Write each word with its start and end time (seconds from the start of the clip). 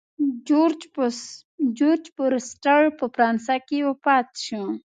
جورج 1.77 2.03
فورسټر 2.15 2.83
په 2.99 3.05
فرانسه 3.13 3.55
کې 3.67 3.77
وفات 3.89 4.27
شو. 4.45 4.63